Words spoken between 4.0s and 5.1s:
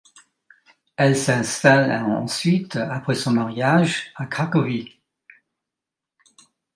à Cracovie.